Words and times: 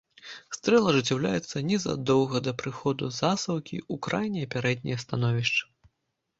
Стрэл 0.57 0.87
ажыццяўляецца 0.91 1.63
незадоўга 1.73 2.37
да 2.49 2.55
прыходу 2.63 3.11
засаўкі 3.21 3.77
ў 3.93 4.03
крайняе 4.09 4.47
пярэдняе 4.57 5.01
становішча. 5.07 5.63